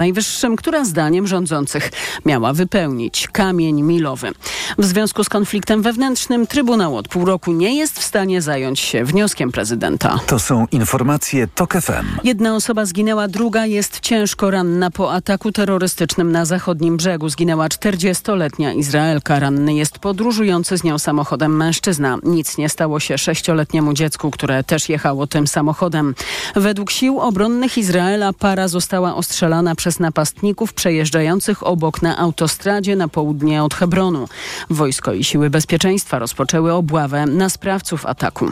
[0.00, 1.90] Najwyższym, która zdaniem rządzących
[2.26, 4.32] miała wypełnić kamień milowy.
[4.78, 9.04] W związku z konfliktem wewnętrznym Trybunał od pół roku nie jest w stanie zająć się
[9.04, 10.18] wnioskiem prezydenta.
[10.26, 12.06] To są informacje TOK FM.
[12.24, 17.28] Jedna osoba zginęła, druga jest ciężko ranna po ataku terrorystycznym na zachodnim brzegu.
[17.28, 19.38] Zginęła 40-letnia Izraelka.
[19.38, 22.18] Ranny jest podróżujący z nią samochodem mężczyzna.
[22.22, 26.14] Nic nie stało się sześcioletniemu dziecku, które też jechało tym samochodem.
[26.56, 33.08] Według sił obronnych Izraela para została ostrzelana przez przez napastników przejeżdżających obok na autostradzie na
[33.08, 34.28] południe od Hebronu.
[34.70, 38.48] Wojsko i siły bezpieczeństwa rozpoczęły obławę na sprawców ataku.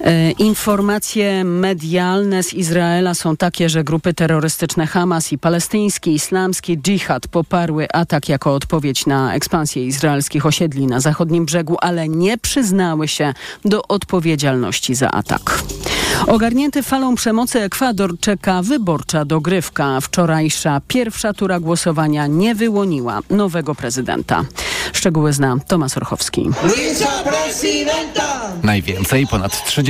[0.00, 7.28] E, informacje medialne z Izraela są takie, że grupy terrorystyczne Hamas i palestyński islamski dżihad
[7.28, 13.34] poparły atak jako odpowiedź na ekspansję izraelskich osiedli na zachodnim brzegu, ale nie przyznały się
[13.64, 15.62] do odpowiedzialności za atak.
[16.26, 20.00] Ogarnięty falą przemocy Ekwador czeka wyborcza dogrywka.
[20.00, 24.44] Wczorajsza pierwsza tura głosowania nie wyłoniła nowego prezydenta.
[24.92, 26.50] Szczegóły zna Tomasz Orchowski.
[28.62, 29.85] Najwięcej, ponad 30%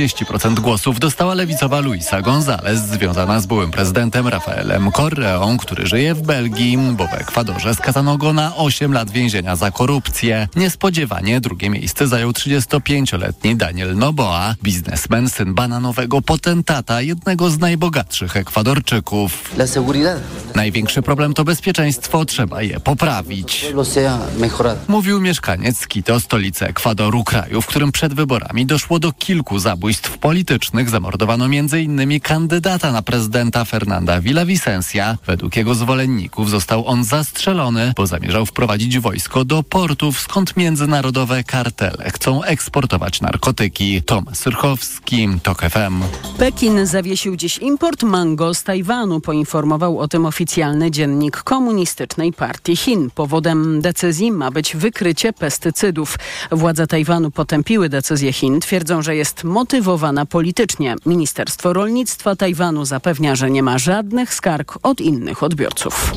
[0.59, 6.77] głosów dostała lewicowa Luisa González, związana z byłym prezydentem Rafaelem Correą, który żyje w Belgii,
[6.77, 10.47] bo w Ekwadorze skazano go na 8 lat więzienia za korupcję.
[10.55, 19.51] Niespodziewanie drugie miejsce zajął 35-letni Daniel Noboa, biznesmen, syn bananowego potentata, jednego z najbogatszych Ekwadorczyków.
[20.55, 23.65] Największy problem to bezpieczeństwo, trzeba je poprawić.
[24.87, 29.86] Mówił mieszkaniec Quito, stolicy Ekwadoru, kraju, w którym przed wyborami doszło do kilku zabójstw
[30.19, 30.89] politycznych.
[30.89, 32.19] Zamordowano m.in.
[32.19, 35.17] kandydata na prezydenta Fernanda Villavicencia.
[35.25, 42.09] Według jego zwolenników został on zastrzelony, bo zamierzał wprowadzić wojsko do portów, skąd międzynarodowe kartele
[42.09, 44.01] chcą eksportować narkotyki.
[44.03, 46.03] Tomasz Syrchowski, TOK FM.
[46.37, 49.21] Pekin zawiesił dziś import mango z Tajwanu.
[49.21, 53.09] Poinformował o tym oficjalny dziennik Komunistycznej Partii Chin.
[53.15, 56.17] Powodem decyzji ma być wykrycie pestycydów.
[56.51, 58.59] Władze Tajwanu potępiły decyzję Chin.
[58.59, 59.43] Twierdzą, że jest
[59.77, 60.95] motywowana politycznie.
[61.05, 66.13] Ministerstwo Rolnictwa Tajwanu zapewnia, że nie ma żadnych skarg od innych odbiorców.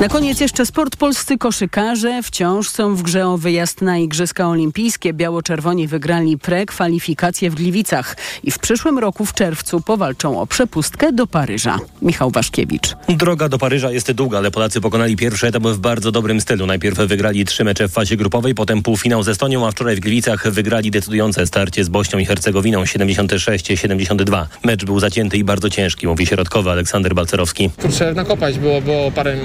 [0.00, 0.96] Na koniec jeszcze sport.
[0.96, 5.12] Polscy koszykarze wciąż są w grze o wyjazd na Igrzyska Olimpijskie.
[5.12, 11.26] Biało-czerwoni wygrali prekwalifikacje w Gliwicach i w przyszłym roku w czerwcu powalczą o przepustkę do
[11.26, 11.78] Paryża.
[12.02, 12.96] Michał Waszkiewicz.
[13.08, 16.66] Droga do Paryża jest długa, ale Polacy pokonali pierwszy etap w bardzo dobrym stylu.
[16.66, 20.50] Najpierw wygrali trzy mecze w fazie grupowej, potem półfinał z Estonią, a wczoraj w Gliwicach
[20.50, 24.46] wygrali decydujące starcie z Bośnią i Hercegowiną 76-72.
[24.64, 27.70] Mecz był zacięty i bardzo ciężki, mówi środkowy Aleksander Balcerowski.
[27.82, 29.36] Kurczę, nakopać było, było parę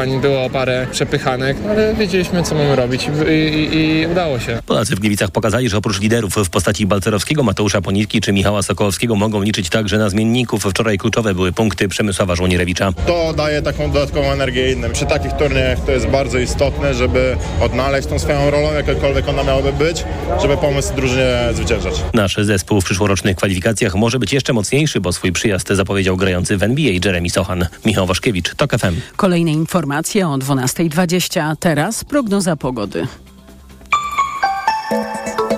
[0.00, 4.62] szarpanin, było parę przepychanek, ale wiedzieliśmy co mamy robić i, i, i udało się.
[4.66, 9.16] Polacy w Gliwicach pokazali, że oprócz liderów w postaci Balcerowskiego, Mateusza Ponitki czy Michała Sokołowskiego
[9.16, 10.64] mogą liczyć także na zmienników.
[10.64, 12.92] Wczoraj kluczowe były punkty Przemysława Żołnierewicza.
[13.06, 14.92] To daje taką dodatkową energię innym.
[14.92, 19.72] Przy takich turniejach to jest bardzo istotne, żeby odnaleźć tą swoją rolą, jakakolwiek ona miałaby
[19.72, 20.04] być,
[20.42, 21.94] żeby pomóc drużynie zwyciężać.
[22.14, 26.62] Nasz zespół w przyszłorocznych kwalifikacjach może być jeszcze mocniejszy, bo swój przyjazd zapowiedział grający w
[26.62, 27.66] NBA Jeremy Sochan.
[27.84, 28.94] Michał Waszkiewicz, TOK FM.
[29.16, 31.56] Kolejne informacje o 12.20.
[31.60, 33.06] Teraz prognoza pogody.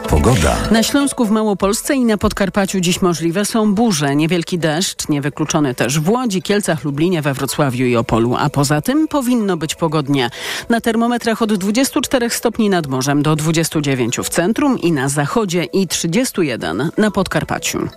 [0.09, 0.57] Pogoda.
[0.71, 6.01] Na Śląsku, w Małopolsce i na Podkarpaciu dziś możliwe są burze, niewielki deszcz, niewykluczony też
[6.01, 10.31] w Łodzi, Kielcach, Lublinie, we Wrocławiu i Opolu, a poza tym powinno być pogodnie.
[10.69, 15.89] Na termometrach od 24 stopni nad morzem do 29 w centrum i na zachodzie i
[15.89, 17.89] 31 na Podkarpaciu.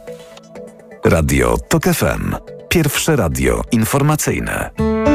[1.05, 2.35] Radio TOK FM.
[2.69, 5.14] Pierwsze radio informacyjne.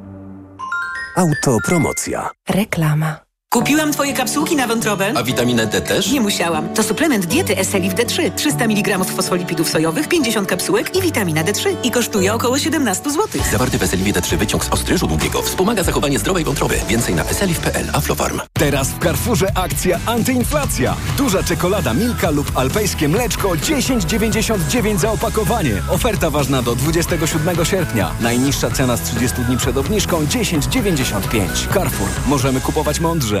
[1.15, 2.29] Autopromocja.
[2.49, 3.30] Reklama.
[3.53, 5.13] Kupiłam twoje kapsułki na wątrobę.
[5.15, 6.11] A witaminę D też?
[6.11, 6.69] Nie musiałam.
[6.69, 8.31] To suplement diety Eselif D3.
[8.35, 11.75] 300 mg fosfolipidów sojowych, 50 kapsułek i witamina D3.
[11.83, 13.27] I kosztuje około 17 zł.
[13.51, 16.75] Zawarty w Eselifie D3 wyciąg z ostryżu długiego wspomaga zachowanie zdrowej wątroby.
[16.87, 17.89] Więcej na eselif.pl.
[17.93, 18.39] Aflofarm.
[18.53, 20.95] Teraz w Carrefourze akcja antyinflacja.
[21.17, 25.73] Duża czekolada Milka lub alpejskie mleczko 10,99 za opakowanie.
[25.89, 28.11] Oferta ważna do 27 sierpnia.
[28.21, 31.73] Najniższa cena z 30 dni przed obniżką 10,95.
[31.73, 32.09] Carrefour.
[32.27, 33.40] Możemy kupować mądrze.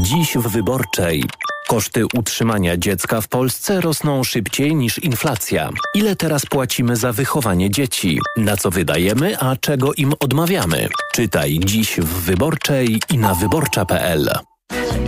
[0.00, 1.24] Dziś w Wyborczej.
[1.68, 5.70] Koszty utrzymania dziecka w Polsce rosną szybciej niż inflacja.
[5.94, 8.18] Ile teraz płacimy za wychowanie dzieci?
[8.36, 10.88] Na co wydajemy, a czego im odmawiamy?
[11.12, 14.30] Czytaj dziś w Wyborczej i na wyborcza.pl.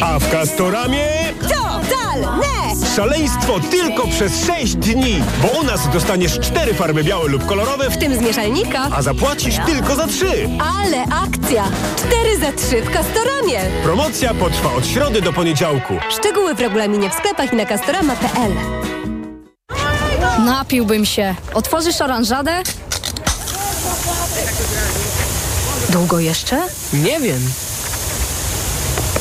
[0.01, 1.09] A w Castoramie...
[1.41, 2.56] Totalne!
[2.97, 7.97] Szaleństwo tylko przez 6 dni, bo u nas dostaniesz cztery farby białe lub kolorowe, w
[7.97, 10.49] tym zmieszalnika, a zapłacisz tylko za trzy.
[10.81, 11.65] Ale akcja!
[11.97, 13.61] Cztery za trzy w Castoramie.
[13.83, 15.95] Promocja potrwa od środy do poniedziałku.
[16.21, 18.53] Szczegóły w regulaminie w sklepach i na castorama.pl
[20.45, 21.35] Napiłbym się.
[21.55, 22.63] Otworzysz oranżadę?
[25.91, 26.63] Długo jeszcze?
[26.93, 27.41] Nie wiem.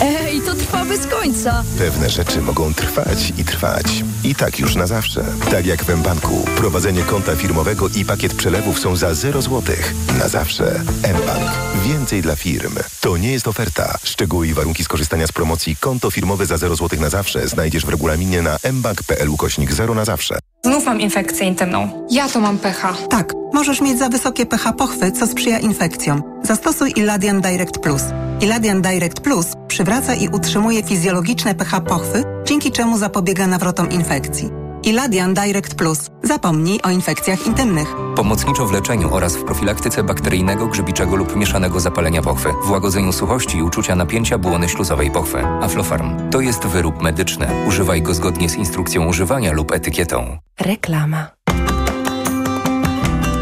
[0.01, 1.63] Ej, to trwa bez końca.
[1.77, 4.03] Pewne rzeczy mogą trwać i trwać.
[4.23, 5.25] I tak już na zawsze.
[5.51, 6.45] Tak jak w mBanku.
[6.57, 9.75] Prowadzenie konta firmowego i pakiet przelewów są za 0 zł.
[10.19, 10.81] Na zawsze.
[11.21, 11.51] mBank.
[11.85, 12.75] Więcej dla firm.
[13.01, 13.97] To nie jest oferta.
[14.03, 17.89] Szczegóły i warunki skorzystania z promocji konto firmowe za 0 zł na zawsze znajdziesz w
[17.89, 20.39] regulaminie na mbank.pl ukośnik 0 na zawsze.
[20.65, 22.07] Znów mam infekcję intymną.
[22.11, 22.97] Ja to mam pH.
[23.09, 26.23] Tak, możesz mieć za wysokie pH pochwy, co sprzyja infekcjom.
[26.43, 28.01] Zastosuj Iladian Direct Plus.
[28.41, 34.64] Iladian Direct Plus przywraca i utrzymuje fizjologiczne pH pochwy, dzięki czemu zapobiega nawrotom infekcji.
[34.85, 36.11] Iladian Direct Plus.
[36.23, 37.95] Zapomnij o infekcjach intymnych.
[38.15, 43.57] Pomocniczo w leczeniu oraz w profilaktyce bakteryjnego, grzybiczego lub mieszanego zapalenia pochwy, w łagodzeniu suchości
[43.57, 45.37] i uczucia napięcia błony śluzowej pochwy.
[45.61, 47.47] Aflofarm to jest wyrób medyczny.
[47.67, 50.37] Używaj go zgodnie z instrukcją używania lub etykietą.
[50.59, 51.27] Reklama.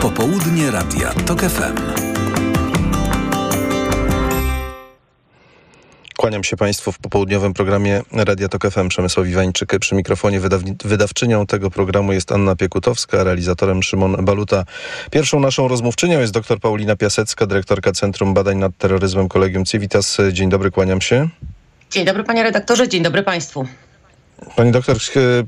[0.01, 2.12] Popołudnie Radia TOK FM.
[6.18, 8.89] Kłaniam się Państwu w popołudniowym programie Radia Tok FM.
[8.89, 10.39] Przemysław Iwańczyk przy mikrofonie.
[10.86, 14.65] Wydawczynią tego programu jest Anna Piekutowska, realizatorem Szymon Baluta.
[15.12, 20.18] Pierwszą naszą rozmówczynią jest dr Paulina Piasecka, dyrektorka Centrum Badań nad Terroryzmem Kolegium Civitas.
[20.31, 21.30] Dzień dobry, kłaniam się.
[21.92, 23.68] Dzień dobry panie redaktorze, dzień dobry państwu.
[24.56, 24.98] Pani doktor,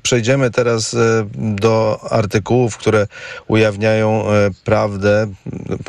[0.03, 0.97] przejdziemy teraz e,
[1.35, 3.07] do artykułów, które
[3.47, 5.27] ujawniają e, prawdę,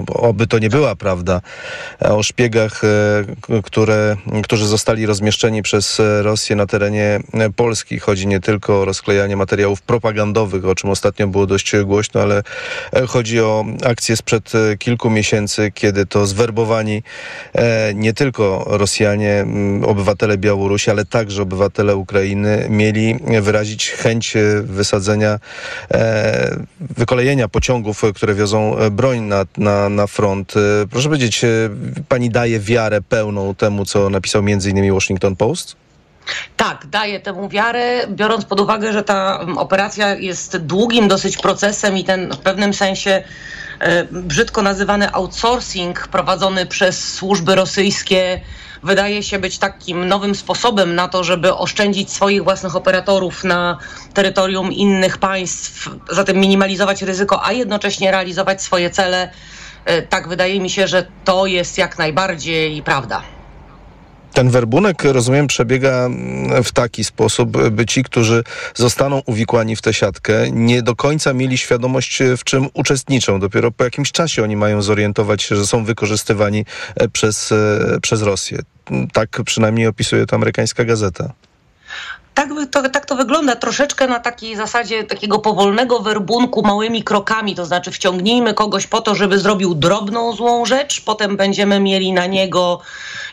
[0.09, 1.41] oby to nie była prawda,
[2.03, 2.83] e, o szpiegach,
[3.63, 7.21] które, którzy zostali rozmieszczeni przez Rosję na terenie
[7.57, 7.99] Polski.
[7.99, 12.43] Chodzi nie tylko o rozklejanie materiałów propagandowych, o czym ostatnio było dość głośno, ale
[13.09, 17.03] chodzi o akcję sprzed kilku miesięcy, kiedy to zwerbowani
[17.95, 19.47] nie tylko Rosjanie,
[19.87, 22.96] obywatele Białorusi, ale także obywatele Ukrainy mieli
[23.43, 25.39] wyrazić chęć e, wysadzenia,
[25.91, 30.55] e, wykolejenia pociągów, które wiozą e, broń na, na, na front.
[30.57, 31.43] E, Proszę powiedzieć,
[32.09, 35.77] pani daje wiarę pełną temu, co napisał innymi Washington Post?
[36.57, 42.05] Tak, daję temu wiarę, biorąc pod uwagę, że ta operacja jest długim dosyć procesem i
[42.05, 43.23] ten w pewnym sensie
[44.13, 48.41] brzydko nazywany outsourcing prowadzony przez służby rosyjskie
[48.83, 53.79] wydaje się być takim nowym sposobem na to, żeby oszczędzić swoich własnych operatorów na
[54.13, 59.31] terytorium innych państw, zatem minimalizować ryzyko, a jednocześnie realizować swoje cele.
[59.85, 63.36] E, Tak, wydaje mi się, że to jest jak najbardziej prawda.
[64.37, 69.95] Ten werbunek, rozumiem, przebiega mm, w taki sposób, by ci, którzy zostaną uwikłani w tę
[69.95, 73.41] siatkę, nie do końca mieli świadomość, w czym uczestniczą.
[73.41, 76.65] Dopiero po jakimś czasie oni mają zorientować się, że są wykorzystywani
[76.97, 78.59] e, przez, e, przez Rosję.
[79.13, 81.33] Tak przynajmniej opisuje to amerykańska gazeta.
[82.37, 87.67] Tak, to, tak to wygląda troszeczkę na takiej zasadzie takiego powolnego werbunku małymi krokami, to
[87.67, 92.81] znaczy wciągnijmy kogoś po to, żeby zrobił drobną złą rzecz, potem będziemy mieli na niego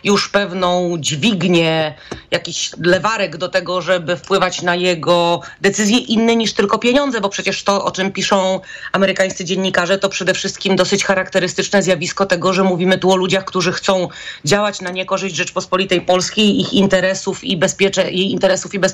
[0.04, 1.94] już pewną dźwignię,
[2.32, 7.64] jakiś lewarek do tego, żeby wpływać na jego decyzje inne niż tylko pieniądze, bo przecież
[7.64, 8.60] to, o czym piszą
[8.92, 13.72] amerykańscy dziennikarze, to przede wszystkim dosyć charakterystyczne zjawisko tego, że mówimy tu o ludziach, którzy
[13.72, 14.08] chcą
[14.46, 18.93] działać na niekorzyść Rzeczpospolitej Polskiej, ich interesów i, bezpiecze- jej interesów i bezpieczeństwa,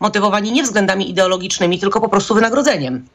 [0.00, 3.08] motywowani nie względami ideologicznymi, tylko po prostu wynagrodzeniem.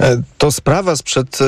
[0.00, 1.44] E, to sprawa sprzed e,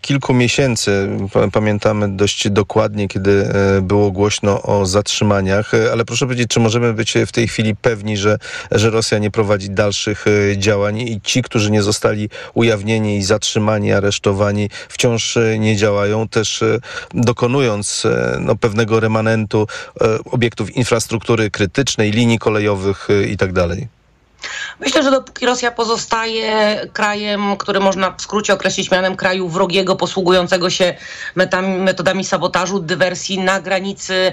[0.00, 1.08] kilku miesięcy.
[1.52, 7.14] Pamiętamy dość dokładnie, kiedy e, było głośno o zatrzymaniach, ale proszę powiedzieć, czy możemy być
[7.26, 8.38] w tej chwili pewni, że,
[8.70, 10.24] że Rosja nie prowadzi dalszych
[10.56, 16.64] działań i ci, którzy nie zostali ujawnieni i zatrzymani, aresztowani, wciąż nie działają, też
[17.14, 18.02] dokonując
[18.40, 19.66] no, pewnego remanentu
[20.24, 23.76] obiektów infrastruktury krytycznej, linii kolejowych itd.
[24.80, 30.70] Myślę, że dopóki Rosja pozostaje krajem, który można w skrócie określić mianem kraju wrogiego, posługującego
[30.70, 30.94] się
[31.34, 34.32] metami, metodami sabotażu, dywersji na granicy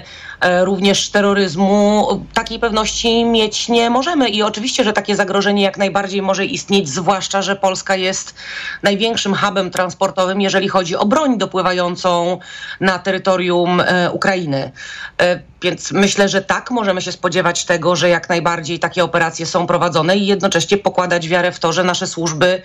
[0.64, 4.28] również terroryzmu, takiej pewności mieć nie możemy.
[4.28, 8.34] I oczywiście, że takie zagrożenie jak najbardziej może istnieć, zwłaszcza, że Polska jest
[8.82, 12.38] największym hubem transportowym, jeżeli chodzi o broń dopływającą
[12.80, 14.72] na terytorium e, Ukrainy.
[15.20, 19.66] E, więc myślę, że tak, możemy się spodziewać tego, że jak najbardziej takie operacje są
[19.66, 22.62] prowadzone i jednocześnie pokładać wiarę w to, że nasze służby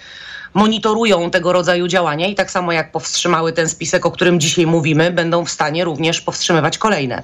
[0.53, 5.11] monitorują tego rodzaju działania i tak samo jak powstrzymały ten spisek, o którym dzisiaj mówimy,
[5.11, 7.23] będą w stanie również powstrzymywać kolejne.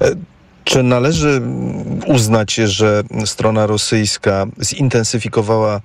[0.00, 0.16] E,
[0.64, 1.42] czy należy
[2.06, 5.80] uznać, że strona rosyjska zintensyfikowała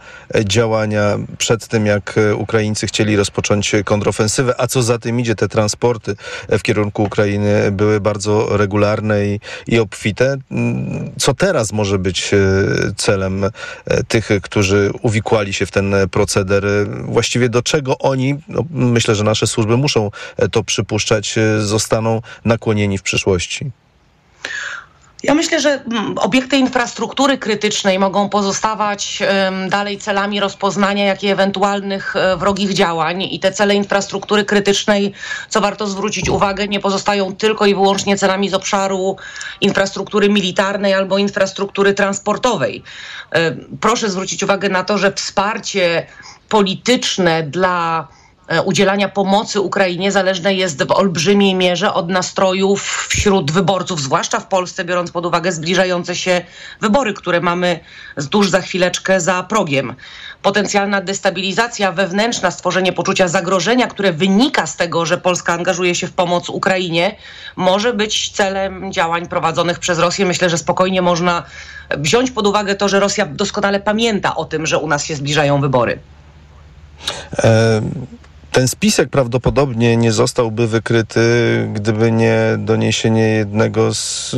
[0.46, 6.16] działania przed tym, jak Ukraińcy chcieli rozpocząć kontrofensywę, a co za tym idzie, te transporty
[6.50, 10.38] w kierunku Ukrainy były bardzo regularne i, i obfite?
[11.20, 12.38] Co teraz może być e,
[12.98, 13.52] celem e,
[14.04, 16.66] tych, którzy uwikłali się w ten proceder?
[17.04, 20.12] Właściwie do czego oni, no myślę, że nasze służby muszą
[20.52, 23.72] to przypuszczać, zostaną nakłonieni w przyszłości?
[25.26, 29.24] Ja myślę, że mm, obiekty infrastruktury krytycznej mogą pozostawać
[29.70, 33.22] dalej celami rozpoznania, jak i ewentualnych e, wrogich działań.
[33.22, 35.14] I te cele infrastruktury krytycznej,
[35.50, 39.16] co warto zwrócić uwagę, nie pozostają tylko i wyłącznie celami z obszaru
[39.62, 42.84] infrastruktury militarnej albo infrastruktury transportowej.
[43.32, 46.08] E, proszę zwrócić uwagę na to, że wsparcie
[46.50, 48.08] polityczne dla
[48.66, 54.86] udzielania pomocy Ukrainie zależne jest w olbrzymiej mierze od nastrojów wśród wyborców, zwłaszcza w Polsce,
[54.86, 56.42] biorąc pod uwagę zbliżające się
[56.82, 57.80] wybory, które mamy
[58.30, 59.96] tuż za chwileczkę za progiem.
[60.42, 66.14] Potencjalna destabilizacja wewnętrzna, stworzenie poczucia zagrożenia, które wynika z tego, że Polska angażuje się w
[66.14, 67.16] pomoc Ukrainie,
[67.56, 70.26] może być celem działań prowadzonych przez Rosję.
[70.26, 71.44] Myślę, że spokojnie można
[71.98, 75.62] wziąć pod uwagę to, że Rosja doskonale pamięta o tym, że u nas się zbliżają
[75.62, 76.00] wybory.
[78.56, 81.22] Ten spisek prawdopodobnie nie zostałby wykryty,
[81.74, 84.36] gdyby nie doniesienie jednego z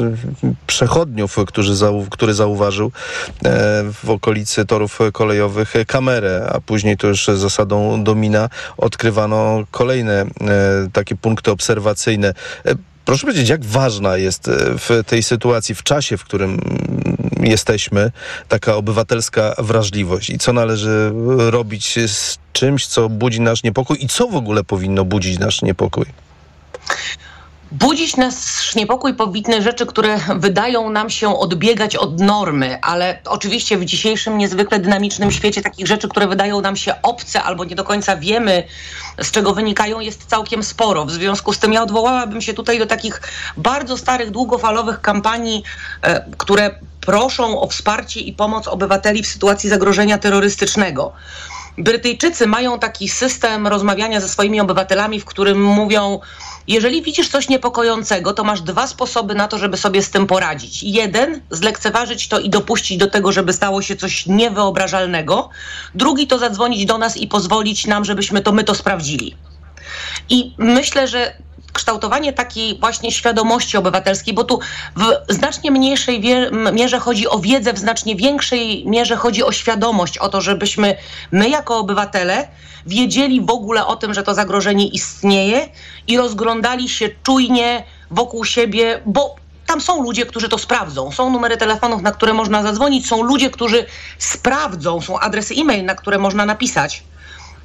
[0.68, 2.92] przechodniów, który, zau który zauważył e,
[4.04, 10.28] w okolicy torów kolejowych kamerę, a później to już zasadą domina odkrywano kolejne e,
[10.94, 12.34] takie punkty obserwacyjne.
[12.66, 16.60] E, proszę powiedzieć, jak ważna jest w tej sytuacji, w czasie, w którym
[17.44, 18.12] jesteśmy,
[18.48, 24.28] taka obywatelska wrażliwość i co należy robić z czymś, co budzi nasz niepokój i co
[24.28, 26.06] w ogóle powinno budzić nasz niepokój?
[27.72, 33.86] Budzić nasz niepokój powinny rzeczy, które wydają nam się odbiegać od normy, ale oczywiście w
[33.86, 38.18] dzisiejszym niezwykle dynamicznym świecie takich rzeczy, które wydają nam się obce albo nie do końca
[38.18, 38.64] wiemy,
[39.22, 41.06] z czego wynikają, jest całkiem sporo.
[41.06, 43.22] W związku z tym ja odwołałabym się tutaj do takich
[43.58, 45.64] bardzo starych, długofalowych kampanii,
[46.02, 51.14] e, które proszą o wsparcie i pomoc obywateli w sytuacji zagrożenia terrorystycznego.
[51.78, 56.20] Brytyjczycy mają taki system rozmawiania ze swoimi obywatelami, w którym mówią:
[56.68, 60.84] Jeżeli widzisz coś niepokojącego, to masz dwa sposoby na to, żeby sobie z tym poradzić.
[60.84, 65.50] Jeden, zlekceważyć to i dopuścić do tego, żeby stało się coś niewyobrażalnego.
[65.96, 69.36] Drugi, to zadzwonić do nas i pozwolić nam, żebyśmy to my to sprawdzili.
[70.30, 71.34] I myślę, że
[71.78, 74.60] kształtowanie takiej właśnie świadomości obywatelskiej, bo tu
[74.96, 76.22] w znacznie mniejszej
[76.74, 80.96] mierze chodzi o wiedzę, w znacznie większej mierze chodzi o świadomość, o to, żebyśmy
[81.32, 82.48] my jako obywatele
[82.86, 85.70] wiedzieli w ogóle o tym, że to zagrożenie istnieje
[86.08, 91.12] i rozglądali się czujnie wokół siebie, bo tam są ludzie, którzy to sprawdzą.
[91.12, 93.86] Są numery telefonów, na które można zadzwonić, są ludzie, którzy
[94.18, 97.04] sprawdzą, są adresy e-mail, na które można napisać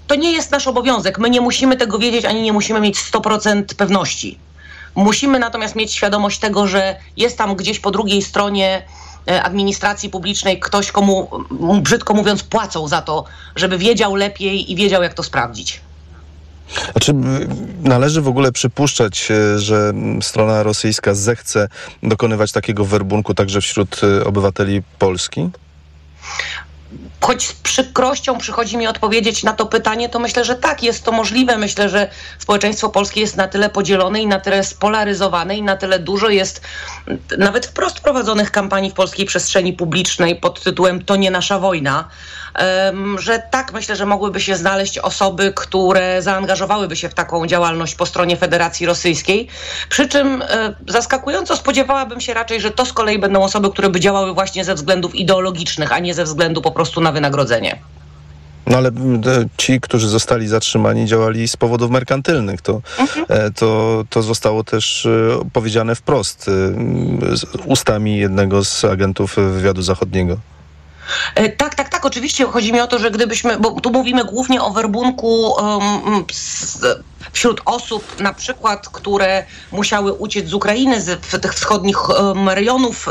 [0.06, 1.18] to nie jest nasz obowiązek.
[1.18, 4.38] My nie musimy tego wiedzieć, ani nie musimy mieć 100% pewności.
[4.94, 8.82] Musimy natomiast mieć świadomość tego, że jest tam gdzieś po drugiej stronie
[9.28, 11.30] e, administracji publicznej ktoś, komu
[11.82, 13.24] brzydko mówiąc płacą za to,
[13.56, 15.80] żeby wiedział lepiej i wiedział, jak to sprawdzić.
[16.94, 17.14] A czy
[17.82, 19.92] należy w ogóle przypuszczać, e, że
[20.22, 21.68] strona rosyjska zechce
[22.02, 25.50] dokonywać takiego werbunku także wśród e, obywateli Polski?
[27.22, 31.12] Choć z przykrością przychodzi mi odpowiedzieć na to pytanie, to myślę, że tak, jest to
[31.12, 31.58] możliwe.
[31.58, 35.98] Myślę, że społeczeństwo polskie jest na tyle podzielone i na tyle spolaryzowane i na tyle
[35.98, 36.60] dużo jest
[37.38, 42.08] nawet wprost prowadzonych kampanii w polskiej przestrzeni publicznej pod tytułem To nie nasza wojna,
[43.18, 48.06] że tak myślę, że mogłyby się znaleźć osoby, które zaangażowałyby się w taką działalność po
[48.06, 49.48] stronie Federacji Rosyjskiej.
[49.88, 54.00] Przy czym e, zaskakująco spodziewałabym się raczej, że to z kolei będą osoby, które by
[54.00, 57.78] działały właśnie ze względów ideologicznych, a nie ze względu po prostu na wynagrodzenie.
[58.66, 58.90] No ale
[59.56, 62.60] ci, którzy zostali zatrzymani, działali z powodów merkantylnych.
[62.60, 63.26] To, mhm.
[63.28, 65.10] E, to, to zostało też e,
[65.52, 66.50] powiedziane wprost
[67.66, 70.38] ustami jednego z agentów wywiadu zachodniego.
[71.34, 72.04] E, tak, tak, tak.
[72.04, 76.80] Oczywiście chodzi mi o to, że gdybyśmy, bo tu mówimy głównie o werbunku um, z,
[77.32, 81.96] wśród osób na przykład, które musiały uciec z Ukrainy, z tych wschodnich
[82.46, 83.08] rejonów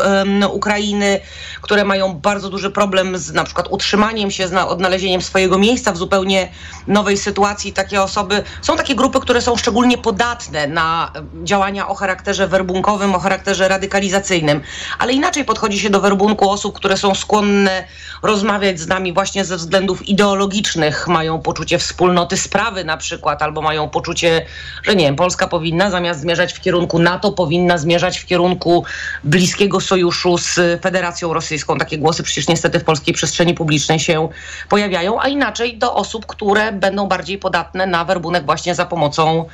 [0.51, 1.20] Ukrainy,
[1.62, 5.98] które mają bardzo duży problem z na przykład utrzymaniem się, z odnalezieniem swojego miejsca w
[5.98, 6.51] zupełnie
[6.88, 7.74] nowej sytuacji.
[7.74, 11.12] Takie osoby, są takie grupy, które są szczególnie podatne na
[11.44, 14.62] działania o charakterze werbunkowym, o charakterze radykalizacyjnym.
[15.00, 17.88] Ale inaczej podchodzi się do werbunku osób, które są skłonne
[18.24, 23.89] rozmawiać z nami właśnie ze względów ideologicznych, mają poczucie wspólnoty sprawy na przykład, albo mają
[23.89, 24.46] poczucie poczucie,
[24.84, 28.84] że nie wiem, Polska powinna zamiast zmierzać w kierunku NATO, powinna zmierzać w kierunku
[29.24, 31.77] bliskiego sojuszu z Federacją Rosyjską.
[31.77, 34.29] Takie głosy przecież niestety w polskiej przestrzeni publicznej się
[34.70, 39.46] pojawiają, a inaczej do osób, które będą bardziej podatne na werbunek właśnie za pomocą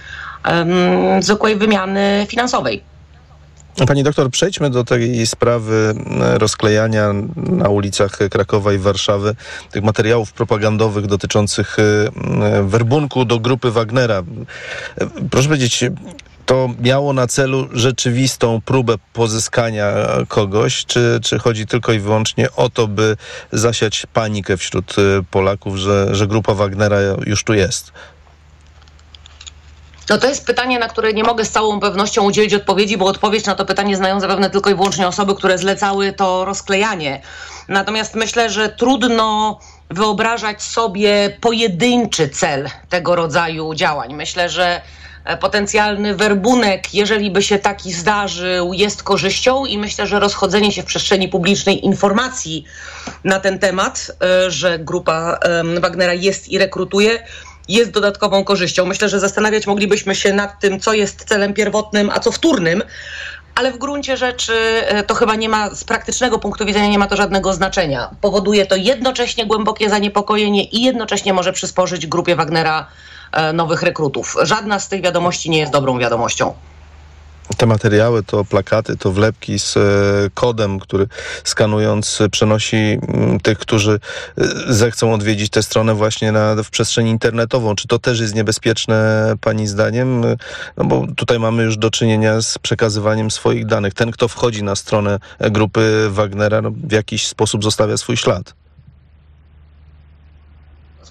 [0.49, 2.96] um, zwykłej wymiany finansowej.
[3.85, 9.35] Pani doktor, przejdźmy do tej sprawy e, rozklejania na ulicach Krakowa i Warszawy
[9.71, 14.23] tych materiałów propagandowych dotyczących e, werbunku do grupy Wagnera.
[14.97, 15.85] E, proszę powiedzieć,
[16.45, 19.93] to miało na celu rzeczywistą próbę pozyskania
[20.27, 23.17] kogoś, czy, czy chodzi tylko i wyłącznie o to, by
[23.51, 24.95] zasiać panikę wśród
[25.31, 27.91] Polaków, że, że grupa Wagnera już tu jest?
[30.09, 33.45] No to jest pytanie, na które nie mogę z całą pewnością udzielić odpowiedzi, bo odpowiedź
[33.45, 37.21] na to pytanie znają zapewne tylko i wyłącznie osoby, które zlecały to rozklejanie.
[37.67, 39.59] Natomiast myślę, że trudno
[39.89, 44.13] wyobrażać sobie pojedynczy cel tego rodzaju działań.
[44.13, 44.81] Myślę, że
[45.25, 50.81] e, potencjalny werbunek, jeżeli by się taki zdarzył, jest korzyścią i myślę, że rozchodzenie się
[50.81, 52.65] w przestrzeni publicznej informacji
[53.23, 55.39] na ten temat, e, że grupa
[55.81, 57.19] Wagnera jest i rekrutuje,
[57.67, 58.85] jest dodatkową korzyścią.
[58.85, 62.83] Myślę, że zastanawiać moglibyśmy się nad tym, co jest celem pierwotnym, a co wtórnym,
[63.55, 64.53] ale w gruncie rzeczy
[64.87, 68.09] e, to chyba nie ma, z praktycznego punktu widzenia nie ma to żadnego znaczenia.
[68.21, 72.87] Powoduje to jednocześnie głębokie zaniepokojenie i jednocześnie może przysporzyć grupie Wagnera
[73.31, 74.35] e, nowych rekrutów.
[74.41, 76.53] Żadna z tych wiadomości nie jest dobrą wiadomością
[77.57, 79.81] te materiały, to plakaty, to wlepki z e,
[80.33, 81.07] kodem, który
[81.43, 83.99] skanując przenosi mm, tych, którzy
[84.37, 87.75] e, zechcą odwiedzić tę stronę właśnie na, w przestrzeni internetową.
[87.75, 90.25] Czy to też jest niebezpieczne Pani zdaniem?
[90.77, 93.93] No bo tutaj mamy już do czynienia z przekazywaniem swoich danych.
[93.93, 98.53] Ten, kto wchodzi na stronę grupy Wagnera, no, w jakiś sposób zostawia swój ślad.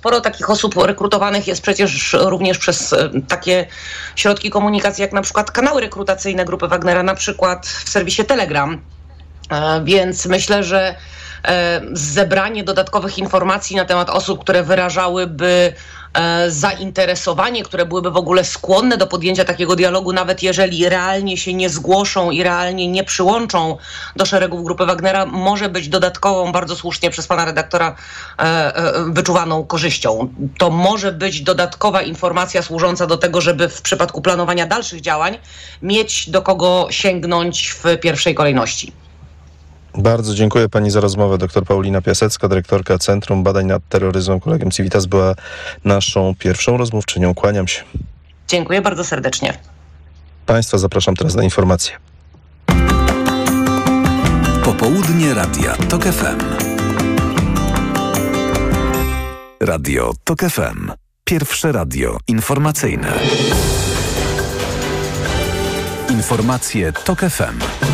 [0.06, 3.66] Sporo takich osób rekrutowanych jest przecież również przez e, takie
[4.16, 8.80] środki komunikacji, jak na przykład kanały rekrutacyjne grupy Wagnera, na przykład w serwisie Telegram.
[9.50, 10.94] E, więc myślę, że
[11.92, 15.72] zebranie dodatkowych informacji na temat osób, które wyrażałyby
[16.16, 21.54] E, zainteresowanie, które byłyby w ogóle skłonne do podjęcia takiego dialogu, nawet jeżeli realnie się
[21.54, 23.76] nie zgłoszą i realnie nie przyłączą
[24.16, 27.96] do szeregów grupy Wagnera, może być dodatkową, bardzo słusznie przez pana redaktora
[28.38, 30.28] e, e, wyczuwaną korzyścią.
[30.58, 35.38] To może być dodatkowa informacja służąca do tego, żeby w przypadku planowania dalszych działań
[35.82, 39.05] mieć do kogo sięgnąć w pierwszej kolejności.
[39.98, 41.38] Bardzo dziękuję pani za rozmowę.
[41.38, 45.34] Doktor Paulina Piasecka, dyrektorka Centrum Badań nad Terroryzmem Kolegium Civitas była
[45.84, 47.34] naszą pierwszą rozmówczynią.
[47.34, 47.82] Kłaniam się.
[48.48, 49.58] Dziękuję bardzo serdecznie.
[50.46, 51.96] Państwa zapraszam teraz na informacje.
[54.64, 56.40] Popołudnie Radia TOK FM.
[59.60, 60.92] Radio TOK FM.
[61.24, 63.12] Pierwsze radio informacyjne.
[66.10, 67.85] Informacje TOK FM.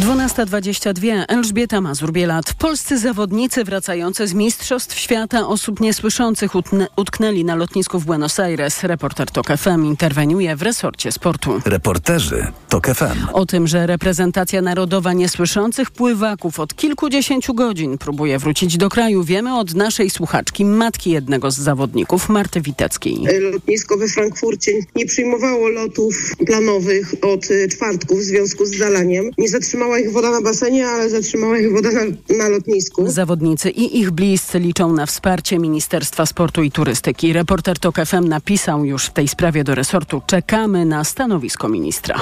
[0.00, 1.24] 12.22.
[1.28, 2.54] Elżbieta Mazur-Bielat.
[2.58, 6.52] Polscy zawodnicy wracający z Mistrzostw Świata osób niesłyszących
[6.96, 8.82] utknęli na lotnisku w Buenos Aires.
[8.82, 11.60] Reporter TOK FM interweniuje w resorcie sportu.
[11.64, 13.26] Reporterzy TOK FM.
[13.32, 19.58] O tym, że reprezentacja narodowa niesłyszących pływaków od kilkudziesięciu godzin próbuje wrócić do kraju, wiemy
[19.58, 23.18] od naszej słuchaczki, matki jednego z zawodników, Marty Witeckiej.
[23.52, 29.30] Lotnisko we Frankfurcie nie przyjmowało lotów planowych od czwartku w związku z zalaniem.
[29.38, 33.10] Nie zatrzymało ich woda na basenie, ale zatrzymała ich woda na, na lotnisku.
[33.10, 37.32] Zawodnicy i ich bliscy liczą na wsparcie Ministerstwa Sportu i Turystyki.
[37.32, 40.22] Reporter TOK FM napisał już w tej sprawie do resortu.
[40.26, 42.20] Czekamy na stanowisko ministra.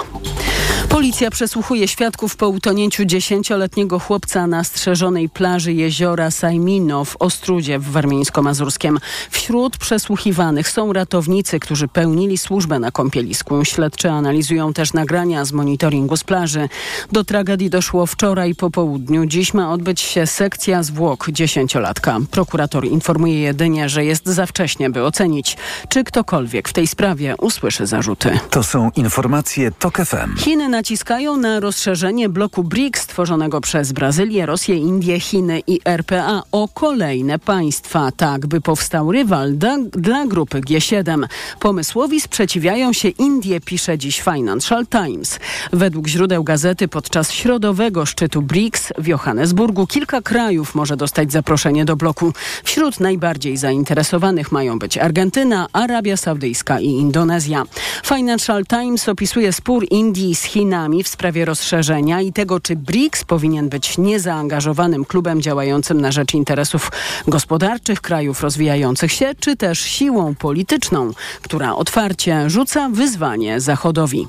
[0.89, 7.93] Policja przesłuchuje świadków po utonięciu dziesięcioletniego chłopca na strzeżonej plaży jeziora Sajmino w Ostrudzie w
[7.93, 8.99] Warmińsko-Mazurskiem.
[9.31, 13.65] Wśród przesłuchiwanych są ratownicy, którzy pełnili służbę na kąpielisku.
[13.65, 16.69] Śledczy analizują też nagrania z monitoringu z plaży.
[17.13, 19.27] Do tragedii doszło wczoraj po południu.
[19.27, 22.19] Dziś ma odbyć się sekcja zwłok dziesięciolatka.
[22.31, 25.57] Prokurator informuje jedynie, że jest za wcześnie, by ocenić,
[25.89, 28.39] czy ktokolwiek w tej sprawie usłyszy zarzuty.
[28.51, 30.37] To są informacje TOK FM.
[30.37, 36.69] Chiny naciskają na rozszerzenie bloku BRICS stworzonego przez Brazylię, Rosję, Indię, Chiny i RPA o
[36.75, 41.25] kolejne państwa, tak by powstał rywal da, dla grupy G7.
[41.61, 45.39] Pomysłowi sprzeciwiają się Indie, pisze dziś Financial Times.
[45.73, 51.97] Według źródeł gazety podczas środowego szczytu BRICS w Johannesburgu kilka krajów może dostać zaproszenie do
[51.97, 52.33] bloku.
[52.65, 57.65] Wśród najbardziej zainteresowanych mają być Argentyna, Arabia Saudyjska i Indonezja.
[58.05, 63.69] Financial Times opisuje spór Indii z Chinami w sprawie rozszerzenia i tego, czy BRICS powinien
[63.69, 66.93] być niezaangażowanym klubem działającym na rzecz interesów
[67.29, 71.11] gospodarczych krajów rozwijających się, czy też siłą polityczną,
[71.43, 74.29] która otwarcie rzuca wyzwanie Zachodowi.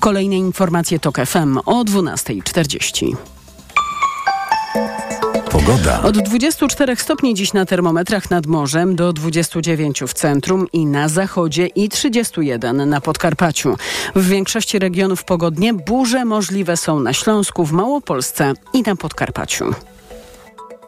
[0.00, 2.51] Kolejne informacje TOK FM o 12.40.
[5.50, 6.02] Pogoda.
[6.02, 11.66] Od 24 stopni dziś na termometrach nad morzem do 29 w centrum i na zachodzie
[11.66, 13.76] i 31 na Podkarpaciu.
[14.14, 19.74] W większości regionów pogodnie burze możliwe są na Śląsku, w Małopolsce i na Podkarpaciu.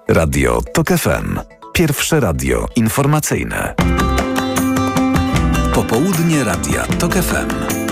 [0.09, 1.41] Radio TOK FM.
[1.73, 3.75] Pierwsze radio informacyjne.
[5.75, 7.84] Popołudnie Radia TOK FM.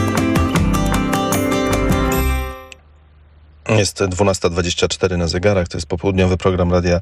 [3.78, 7.00] Jest 12.24 na zegarach, to jest popołudniowy program Radia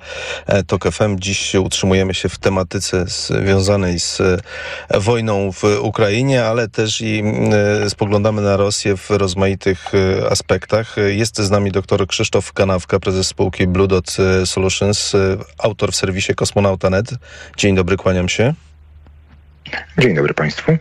[0.66, 1.18] TOK FM.
[1.18, 4.22] Dziś utrzymujemy się w tematyce związanej z
[4.90, 7.22] wojną w Ukrainie, ale też i
[7.88, 9.92] spoglądamy na Rosję w rozmaitych
[10.30, 10.96] aspektach.
[11.08, 15.12] Jest z nami dr Krzysztof Kanawka, prezes spółki Blue Dot Solutions,
[15.58, 17.10] autor w serwisie Kosmonauta.net.
[17.56, 18.54] Dzień dobry, kłaniam się.
[19.98, 20.76] Dzień dobry Państwu.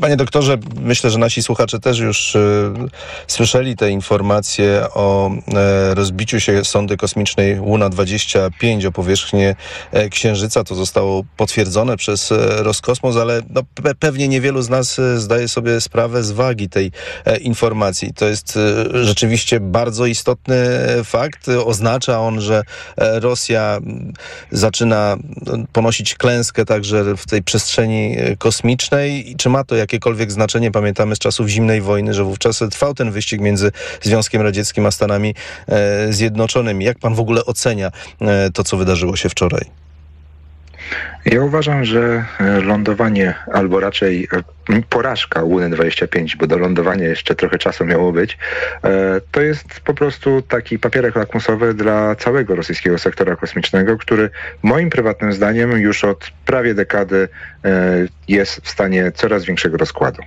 [0.00, 2.72] Panie doktorze, myślę, że nasi słuchacze też już y,
[3.26, 9.54] słyszeli te informacje o y, rozbiciu się sondy kosmicznej Luna 25 o powierzchnię
[10.10, 10.64] Księżyca.
[10.64, 16.24] To zostało potwierdzone przez Roskosmos, ale no, pe pewnie niewielu z nas zdaje sobie sprawę
[16.24, 16.92] z wagi tej
[17.40, 18.14] informacji.
[18.14, 18.58] To jest
[18.92, 20.56] rzeczywiście bardzo istotny
[21.04, 21.48] fakt.
[21.64, 22.62] Oznacza on, że
[22.96, 23.78] Rosja
[24.50, 25.16] zaczyna
[25.72, 30.70] ponosić klęskę także w tej przestrzeni kosmicznej i czy ma to jakiekolwiek znaczenie?
[30.70, 35.34] Pamiętamy z czasów zimnej wojny, że wówczas trwał ten wyścig między Związkiem Radzieckim a Stanami
[35.68, 36.84] e, Zjednoczonymi.
[36.84, 39.85] Jak pan w ogóle ocenia e, to, co wydarzyło się wczoraj?
[41.24, 42.24] Ja uważam, że
[42.62, 44.28] lądowanie, albo raczej
[44.88, 48.38] porażka Łuny 25, bo do lądowania jeszcze trochę czasu miało być,
[49.30, 54.30] to jest po prostu taki papierek lakmusowy dla całego rosyjskiego sektora kosmicznego, który
[54.62, 57.28] moim prywatnym zdaniem już od prawie dekady
[58.28, 60.22] jest w stanie coraz większego rozkładu.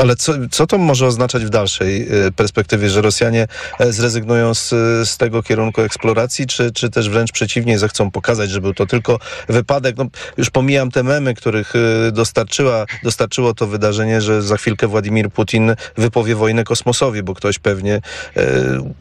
[0.00, 3.46] Ale co, co to może oznaczać w dalszej perspektywie, że Rosjanie
[3.80, 4.68] zrezygnują z,
[5.08, 9.18] z tego kierunku eksploracji, czy, czy też wręcz przeciwnie, zechcą pokazać, że był to tylko
[9.48, 9.96] wypadek?
[9.96, 11.72] No, już pomijam te memy, których
[12.12, 17.94] dostarczyła, dostarczyło to wydarzenie, że za chwilkę Władimir Putin wypowie wojnę kosmosowi, bo ktoś pewnie
[17.94, 18.42] e,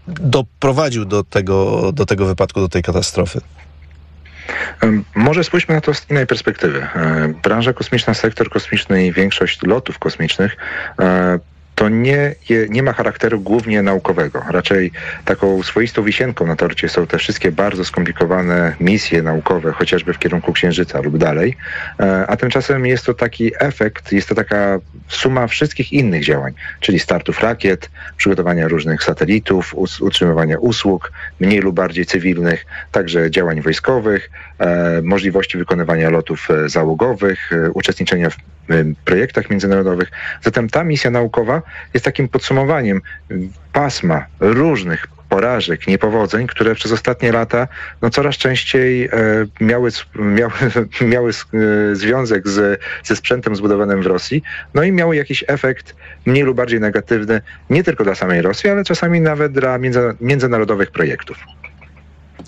[0.08, 3.42] doprowadził do tego, do tego wypadku, do tej katastrofy.
[5.16, 6.88] Może spójrzmy na to z innej perspektywy.
[7.44, 10.58] Branża kosmiczna, sektor kosmiczny i większość lotów kosmicznych
[11.78, 12.36] to nie,
[12.70, 14.44] nie ma charakteru głównie naukowego.
[14.50, 14.92] Raczej
[15.26, 20.54] taką swoistą wisienką na torcie są te wszystkie bardzo skomplikowane misje naukowe, chociażby w kierunku
[20.54, 21.58] Księżyca lub dalej.
[22.28, 27.44] A tymczasem jest to taki efekt, jest to taka suma wszystkich innych działań, czyli startów
[27.44, 34.30] rakiet, przygotowania różnych satelitów, utrzymywania usług, mniej lub bardziej cywilnych, także działań wojskowych,
[35.04, 38.36] możliwości wykonywania lotów załogowych, uczestniczenia w
[39.06, 40.12] projektach międzynarodowych.
[40.42, 41.62] Zatem ta misja naukowa
[41.94, 43.02] jest takim podsumowaniem
[43.74, 47.68] pasma różnych porażek, niepowodzeń, które przez ostatnie lata
[48.02, 49.10] no, coraz częściej e,
[49.62, 50.54] miały, miały,
[51.14, 54.44] miały e, związek z, ze sprzętem zbudowanym w Rosji,
[54.74, 58.84] no i miały jakiś efekt mniej lub bardziej negatywny nie tylko dla samej Rosji, ale
[58.84, 61.38] czasami nawet dla między, międzynarodowych projektów.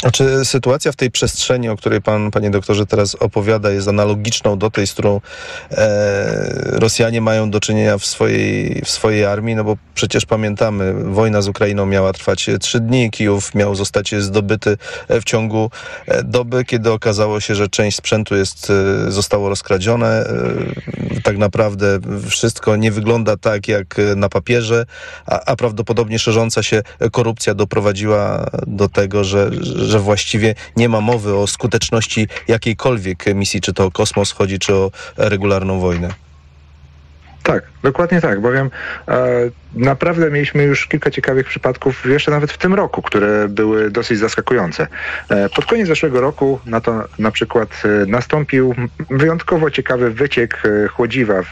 [0.03, 4.57] A czy sytuacja w tej przestrzeni, o której pan, panie doktorze, teraz opowiada, jest analogiczną
[4.57, 5.21] do tej, z którą
[5.71, 9.55] e, Rosjanie mają do czynienia w swojej, w swojej armii?
[9.55, 14.77] No bo przecież pamiętamy, wojna z Ukrainą miała trwać trzy dni, Kijów miał zostać zdobyty
[15.09, 15.71] w ciągu
[16.07, 18.71] e, doby, kiedy okazało się, że część sprzętu jest,
[19.07, 20.07] e, zostało rozkradzione.
[20.07, 21.99] E, tak naprawdę
[22.29, 24.85] wszystko nie wygląda tak, jak na papierze,
[25.25, 29.49] a, a prawdopodobnie szerząca się korupcja doprowadziła do tego, że
[29.85, 34.75] że właściwie nie ma mowy o skuteczności jakiejkolwiek misji, czy to o kosmos chodzi, czy
[34.75, 36.13] o regularną wojnę.
[37.43, 38.69] Tak, dokładnie tak, bowiem
[39.07, 44.19] e, naprawdę mieliśmy już kilka ciekawych przypadków, jeszcze nawet w tym roku, które były dosyć
[44.19, 44.87] zaskakujące.
[45.29, 48.75] E, pod koniec zeszłego roku na to na przykład e, nastąpił
[49.09, 51.49] wyjątkowo ciekawy wyciek e, chłodziwa w,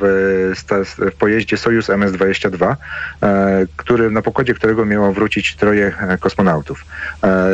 [0.85, 2.75] w pojeździe Sojus MS-22,
[3.23, 6.85] e, który, na pokładzie którego miało wrócić troje e, kosmonautów.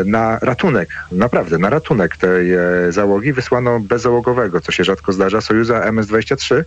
[0.05, 2.51] Na ratunek, naprawdę, na ratunek tej
[2.89, 6.63] załogi wysłano bezzałogowego, co się rzadko zdarza, Sojuza MS-23,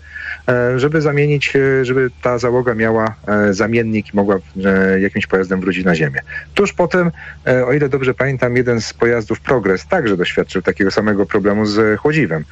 [0.76, 3.14] żeby zamienić, żeby ta załoga miała
[3.50, 4.38] zamiennik i mogła
[5.00, 6.20] jakimś pojazdem wrócić na Ziemię.
[6.54, 7.10] Tuż potem,
[7.66, 12.44] o ile dobrze pamiętam, jeden z pojazdów Progress także doświadczył takiego samego problemu z chłodziwem.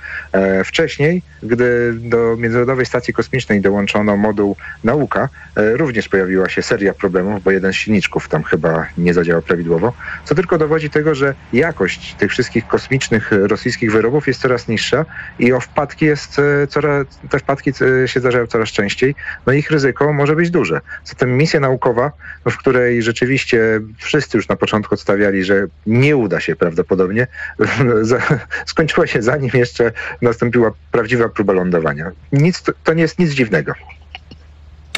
[0.64, 7.50] Wcześniej, gdy do Międzynarodowej Stacji Kosmicznej dołączono moduł nauka, również pojawiła się seria problemów, bo
[7.50, 9.92] jeden z silniczków tam chyba nie zadziałał prawidłowo,
[10.24, 15.04] co tylko dowodzi tego, że jakość tych wszystkich kosmicznych rosyjskich wyrobów jest coraz niższa
[15.38, 17.72] i o wpadki jest coraz, te wpadki
[18.06, 19.14] się zdarzają coraz częściej,
[19.46, 20.80] no ich ryzyko może być duże.
[21.04, 22.12] Zatem misja naukowa,
[22.44, 27.26] w której rzeczywiście wszyscy już na początku odstawiali, że nie uda się prawdopodobnie,
[28.66, 29.92] skończyła się zanim jeszcze
[30.22, 32.10] nastąpiła prawdziwa próba lądowania.
[32.32, 33.72] Nic, to nie jest nic dziwnego.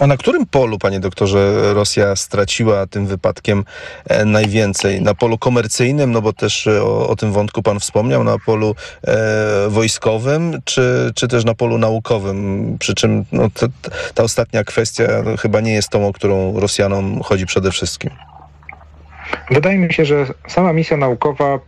[0.01, 3.65] A na którym polu, panie doktorze, Rosja straciła tym wypadkiem
[4.05, 5.03] e, najwięcej?
[5.03, 8.75] Na polu komercyjnym, no bo też e, o, o tym wątku pan wspomniał, na polu
[9.05, 12.77] e, wojskowym, czy, czy też na polu naukowym?
[12.79, 13.67] Przy czym no, ta,
[14.15, 18.11] ta ostatnia kwestia no, chyba nie jest tą, o którą Rosjanom chodzi przede wszystkim.
[19.51, 21.59] Wydaje mi się, że sama misja naukowa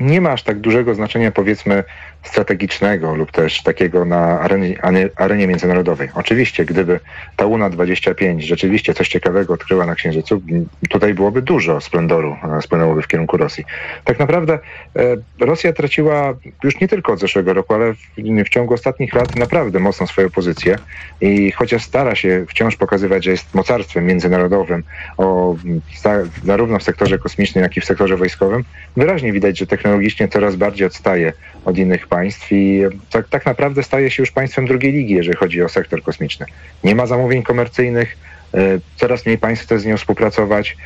[0.00, 1.84] nie ma aż tak dużego znaczenia, powiedzmy,
[2.22, 4.78] strategicznego lub też takiego na arenie,
[5.16, 6.08] arenie międzynarodowej.
[6.14, 7.00] Oczywiście, gdyby
[7.36, 10.42] ta UNA-25 rzeczywiście coś ciekawego odkryła na Księżycu,
[10.88, 13.64] tutaj byłoby dużo splendoru e, spłynęłoby w kierunku Rosji.
[14.04, 14.58] Tak naprawdę
[14.96, 17.98] e, Rosja traciła już nie tylko od zeszłego roku, ale w,
[18.44, 20.78] w ciągu ostatnich lat naprawdę mocno swoją pozycję
[21.20, 24.82] i chociaż stara się wciąż pokazywać, że jest mocarstwem międzynarodowym
[25.16, 25.56] o,
[26.44, 28.64] zarówno w sektorze kosmicznym, jak i w sektorze wojskowym,
[28.96, 31.32] wyraźnie widać, że technologicznie coraz bardziej odstaje
[31.64, 35.62] od innych państw i tak, tak naprawdę staje się już państwem drugiej ligi, jeżeli chodzi
[35.62, 36.46] o sektor kosmiczny.
[36.84, 38.16] Nie ma zamówień komercyjnych,
[38.54, 38.58] e,
[38.96, 40.76] coraz mniej państw chce z nią współpracować,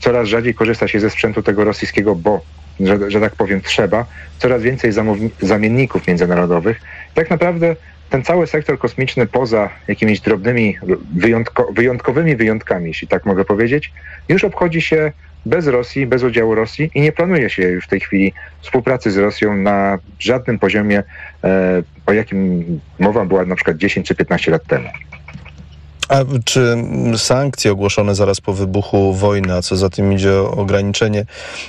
[0.00, 2.40] coraz rzadziej korzysta się ze sprzętu tego rosyjskiego, bo,
[2.80, 4.06] że, że tak powiem, trzeba,
[4.38, 4.92] coraz więcej
[5.40, 6.80] zamienników międzynarodowych.
[7.14, 7.76] Tak naprawdę
[8.10, 10.76] ten cały sektor kosmiczny, poza jakimiś drobnymi,
[11.14, 13.92] wyjątko, wyjątkowymi wyjątkami, jeśli tak mogę powiedzieć,
[14.28, 15.12] już obchodzi się
[15.46, 19.16] bez Rosji, bez udziału Rosji i nie planuje się już w tej chwili współpracy z
[19.16, 21.02] Rosją na żadnym poziomie,
[21.44, 22.64] e, o jakim
[22.98, 24.88] mowa była na przykład 10 czy 15 lat temu.
[26.08, 26.76] A czy
[27.16, 31.26] sankcje ogłoszone zaraz po wybuchu wojny, a co za tym idzie ograniczenie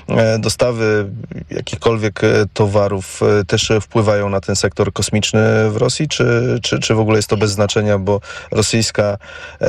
[0.10, 1.10] e, dostawy
[1.50, 7.00] jakichkolwiek e, towarów, też wpływają na ten sektor kosmiczny w Rosji, czy, czy, czy w
[7.00, 8.21] ogóle jest to bez znaczenia, bo
[8.52, 9.17] rosyjska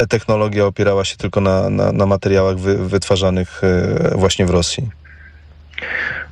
[0.09, 3.63] technologia opierała się tylko na, na, na materiałach wy, wytwarzanych
[4.15, 4.89] właśnie w Rosji?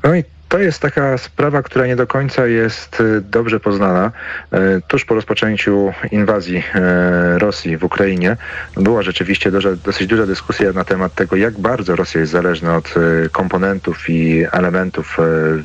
[0.05, 4.13] No i to jest taka sprawa, która nie do końca jest y, dobrze poznana.
[4.55, 8.37] Y, tuż po rozpoczęciu inwazji y, Rosji w Ukrainie
[8.77, 9.51] była rzeczywiście
[9.85, 12.95] dosyć duża dyskusja na temat tego, jak bardzo Rosja jest zależna od
[13.33, 15.17] komponentów i elementów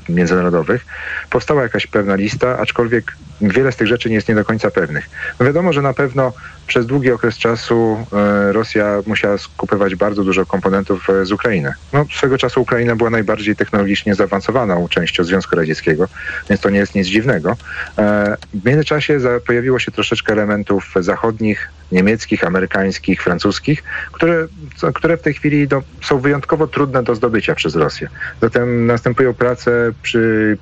[0.10, 0.86] międzynarodowych.
[1.30, 5.10] Powstała jakaś pewna lista, aczkolwiek wiele z tych rzeczy nie jest nie do końca pewnych.
[5.40, 6.34] No wiadomo, że na pewno
[6.68, 8.06] przez długi okres czasu
[8.52, 11.74] Rosja musiała skupywać bardzo dużo komponentów z Ukrainy.
[11.94, 16.08] No, swego czasu Ukraina była najbardziej technologicznie zaawansowana częścią Związku Radzieckiego,
[16.50, 17.58] więc to nie jest nic dziwnego.
[17.98, 24.48] E, w międzyczasie pojawiło się troszeczkę elementów zachodnich, niemieckich, amerykańskich, francuskich, które,
[24.94, 28.10] które w tej chwili do, są wyjątkowo trudne do zdobycia przez Rosję.
[28.42, 30.58] Zatem następują prace przy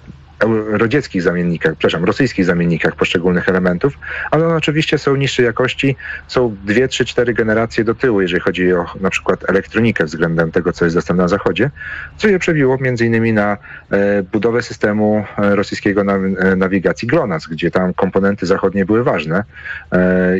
[0.71, 3.93] radzieckich zamiennikach, przepraszam, rosyjskich zamiennikach poszczególnych elementów,
[4.31, 5.95] ale one oczywiście są niższej jakości,
[6.27, 10.73] są dwie, trzy, cztery generacje do tyłu, jeżeli chodzi o na przykład elektronikę względem tego,
[10.73, 11.69] co jest dostępne na zachodzie,
[12.17, 13.57] co je przebiło między innymi na
[13.91, 19.43] e, budowę systemu e, rosyjskiego e, nawigacji GLONASS, gdzie tam komponenty zachodnie były ważne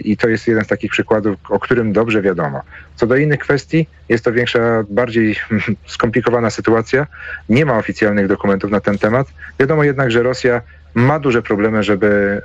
[0.03, 2.62] i to jest jeden z takich przykładów, o którym dobrze wiadomo.
[2.99, 5.35] Co do innych kwestii, jest to większa, bardziej
[5.95, 7.07] skomplikowana sytuacja.
[7.49, 9.27] Nie ma oficjalnych dokumentów na ten temat.
[9.59, 10.62] Wiadomo jednak, że Rosja
[10.95, 12.41] ma duże problemy, żeby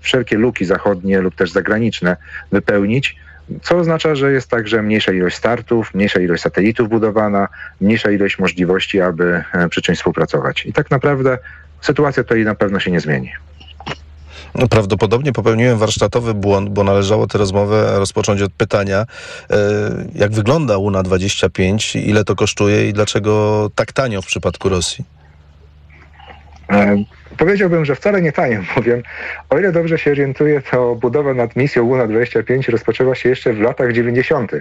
[0.00, 2.16] wszelkie luki zachodnie lub też zagraniczne
[2.52, 3.16] wypełnić
[3.62, 7.48] co oznacza, że jest także mniejsza ilość startów, mniejsza ilość satelitów budowana,
[7.80, 10.66] mniejsza ilość możliwości, aby e, przy czymś współpracować.
[10.66, 11.38] I tak naprawdę
[11.80, 13.32] sytuacja tutaj na pewno się nie zmieni.
[14.70, 19.06] Prawdopodobnie popełniłem warsztatowy błąd, bo należało tę rozmowę rozpocząć od pytania,
[19.50, 19.56] e,
[20.14, 25.15] jak wygląda UNA 25, ile to kosztuje i dlaczego tak tanio w przypadku Rosji?
[26.70, 27.04] E,
[27.36, 29.02] Powiedziałbym, że wcale nie tajem, bowiem
[29.50, 33.92] o ile dobrze się orientuję, to budowa nad misją Luna-25 rozpoczęła się jeszcze w latach
[33.92, 34.52] 90.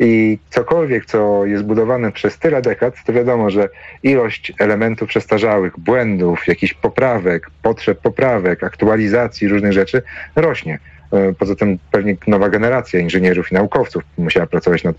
[0.00, 3.68] I cokolwiek, co jest budowane przez tyle dekad, to wiadomo, że
[4.02, 10.02] ilość elementów przestarzałych, błędów, jakichś poprawek, potrzeb poprawek, aktualizacji różnych rzeczy
[10.36, 10.78] rośnie.
[11.12, 14.96] E, poza tym pewnie nowa generacja inżynierów i naukowców musiała pracować nad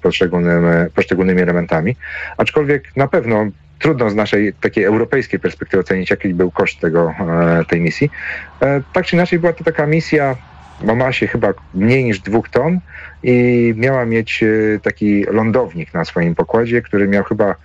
[0.94, 1.96] poszczególnymi elementami.
[2.38, 3.48] Aczkolwiek na pewno
[3.80, 8.10] trudno z naszej takiej europejskiej perspektywy ocenić, jaki był koszt tego, e, tej misji.
[8.62, 10.36] E, tak czy inaczej była to taka misja
[10.88, 12.80] o masie chyba mniej niż dwóch ton
[13.24, 17.56] i miała mieć e, taki lądownik na swoim pokładzie, który miał chyba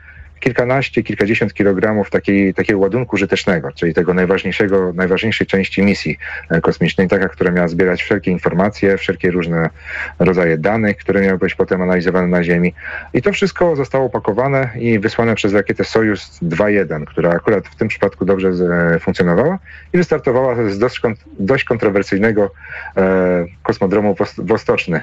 [0.44, 6.18] kilkanaście, kilkadziesiąt kilogramów takiej, takiego ładunku żytecznego, czyli tego najważniejszego, najważniejszej części misji
[6.50, 9.70] e, kosmicznej, taka, która miała zbierać wszelkie informacje, wszelkie różne
[10.18, 12.74] rodzaje danych, które miały być potem analizowane na Ziemi.
[13.14, 17.88] I to wszystko zostało opakowane i wysłane przez rakietę Sojus 2.1, która akurat w tym
[17.88, 19.58] przypadku dobrze e, funkcjonowała
[19.92, 21.00] i wystartowała z dość,
[21.38, 22.50] dość kontrowersyjnego
[22.96, 25.00] e, kosmodromu Wostoczny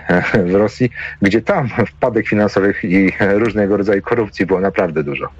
[0.52, 5.31] w Rosji, gdzie tam wpadek finansowych i różnego rodzaju korupcji było naprawdę dużo.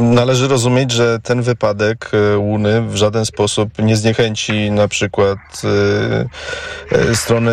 [0.00, 6.98] Należy rozumieć, że ten wypadek e, Łuny w żaden sposób nie zniechęci na przykład e,
[6.98, 7.52] e, strony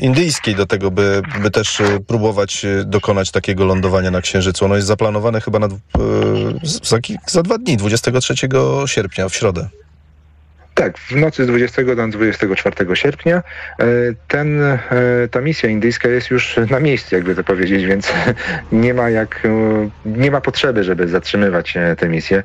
[0.00, 4.64] indyjskiej do tego, by, by też próbować dokonać takiego lądowania na Księżycu.
[4.64, 5.68] Ono jest zaplanowane chyba na,
[6.62, 8.34] za, za dwa dni, 23
[8.86, 9.68] sierpnia, w środę.
[10.80, 13.84] Tak, w nocy z 20 do 24 sierpnia e,
[14.28, 14.78] ten, e,
[15.30, 18.12] ta misja indyjska jest już na miejscu, jakby to powiedzieć, więc
[18.72, 22.42] nie ma jak, e, nie ma potrzeby, żeby zatrzymywać tę misję.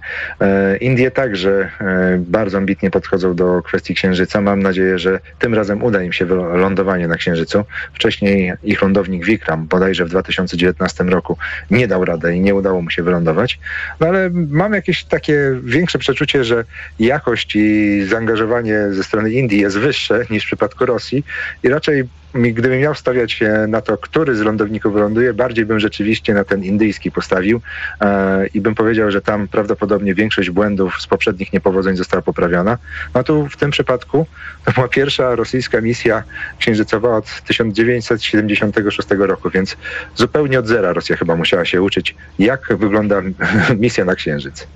[0.82, 1.71] Indie także
[2.17, 4.41] bardzo ambitnie podchodzą do kwestii Księżyca.
[4.41, 7.63] Mam nadzieję, że tym razem uda im się lądowanie na Księżycu.
[7.93, 11.38] Wcześniej ich lądownik Vikram, bodajże w 2019 roku,
[11.71, 13.60] nie dał rady i nie udało mu się wylądować.
[14.00, 16.63] No ale mam jakieś takie większe przeczucie, że
[17.00, 21.24] jakość i zaangażowanie zaangażowanie ze strony Indii jest wyższe niż w przypadku Rosji
[21.64, 26.44] i raczej gdybym miał stawiać na to, który z lądowników wyląduje, bardziej bym rzeczywiście na
[26.44, 27.62] ten indyjski postawił
[28.02, 32.78] e, i bym powiedział, że tam prawdopodobnie większość błędów z poprzednich niepowodzeń została poprawiona.
[33.14, 34.26] No tu w tym przypadku
[34.66, 36.24] to była pierwsza rosyjska misja
[36.60, 39.78] księżycowa od 1976 roku, więc
[40.16, 43.22] zupełnie od zera Rosja chyba musiała się uczyć, jak wygląda
[43.86, 44.68] misja na Księżyc.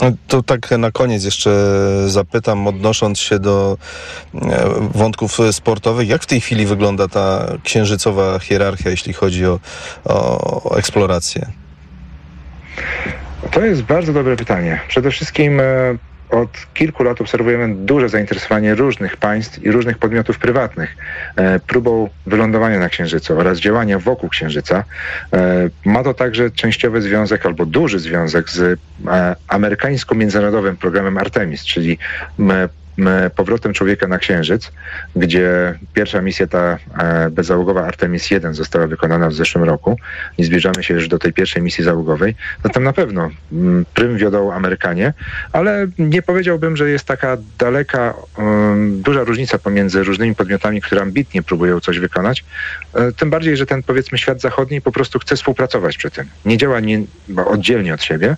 [0.00, 1.50] No, to tak na koniec jeszcze
[2.06, 3.78] zapytam, odnosząc się do
[4.34, 4.38] e,
[4.94, 9.60] wątków sportowych, jak w tej chwili wygląda ta księżycowa hierarchia, jeśli chodzi o,
[10.04, 11.46] o eksplorację?
[13.50, 14.80] To jest bardzo dobre pytanie.
[14.88, 15.64] Przede wszystkim e,
[16.30, 20.96] od kilku lat obserwujemy duże zainteresowanie różnych państw i różnych podmiotów prywatnych
[21.36, 24.84] e, próbą wylądowania na Księżycu oraz działania wokół Księżyca.
[25.32, 31.98] E, ma to także częściowy związek albo duży związek z e, amerykańsko-międzynarodowym programem Artemis, czyli
[33.36, 34.72] powrotem człowieka na Księżyc,
[35.16, 39.98] gdzie pierwsza misja ta e, bezzałogowa Artemis 1 została wykonana w zeszłym roku
[40.38, 43.30] i zbliżamy się już do tej pierwszej misji załogowej, no tam na pewno
[43.94, 45.12] prym wiodą Amerykanie,
[45.52, 48.14] ale nie powiedziałbym, że jest taka daleka,
[48.88, 52.44] duża różnica pomiędzy różnymi podmiotami, które ambitnie próbują coś wykonać.
[52.94, 56.26] E, tym bardziej, że ten powiedzmy świat zachodni po prostu chce współpracować przy tym.
[56.44, 57.02] Nie działa nie,
[57.46, 58.36] oddzielnie od siebie,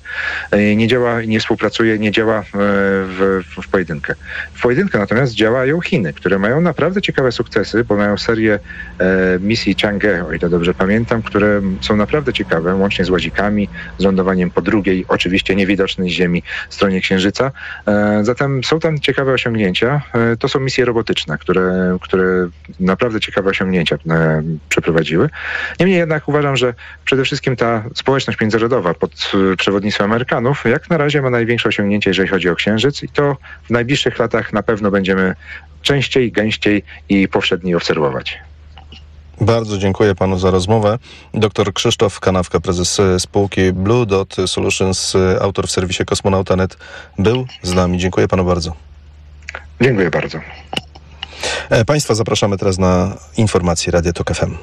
[0.50, 4.14] e, nie działa, nie współpracuje, nie działa w, w pojedynkę.
[4.62, 8.58] Pojedynkę natomiast działają Chiny, które mają naprawdę ciekawe sukcesy, bo mają serię
[8.98, 13.68] e, misji Chang'e, o ile dobrze pamiętam, które są naprawdę ciekawe, łącznie z łazikami,
[13.98, 17.52] z lądowaniem po drugiej, oczywiście niewidocznej Ziemi, stronie Księżyca.
[17.86, 20.02] E, zatem są tam ciekawe osiągnięcia.
[20.14, 22.48] E, to są misje robotyczne, które, które
[22.80, 25.30] naprawdę ciekawe osiągnięcia e, przeprowadziły.
[25.80, 30.96] Niemniej jednak uważam, że przede wszystkim ta społeczność międzynarodowa pod e, przewodnictwem Amerykanów jak na
[30.96, 34.90] razie ma największe osiągnięcie, jeżeli chodzi o Księżyc i to w najbliższych latach na pewno
[34.90, 35.34] będziemy
[35.82, 38.38] częściej, gęściej i powszedniej obserwować.
[39.40, 40.98] Bardzo dziękuję panu za rozmowę.
[41.34, 46.76] Dr Krzysztof Kanawka, prezes spółki Blue Dot Solutions, autor w serwisie Kosmonauta.net,
[47.18, 47.98] był z nami.
[47.98, 48.72] Dziękuję panu bardzo.
[49.80, 50.40] Dziękuję bardzo.
[51.70, 54.54] E, państwa zapraszamy teraz na informacje Radia Tok FM.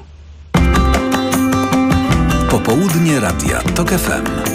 [2.50, 4.55] Popołudnie Radia Tok FM.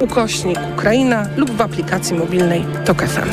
[0.00, 3.28] ukośnik Ukraina lub w aplikacji mobilnej Tok FM.